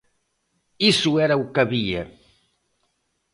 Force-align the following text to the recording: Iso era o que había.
Iso 0.91 1.11
era 1.25 1.35
o 1.43 1.45
que 1.51 1.61
había. 1.63 2.03